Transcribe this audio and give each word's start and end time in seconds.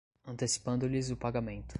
antecipando-lhes 0.25 1.11
o 1.11 1.15
pagamento 1.15 1.67